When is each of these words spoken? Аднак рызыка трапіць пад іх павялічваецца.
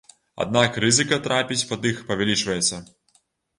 Аднак 0.45 0.79
рызыка 0.83 1.19
трапіць 1.27 1.67
пад 1.73 1.87
іх 1.93 2.01
павялічваецца. 2.09 2.83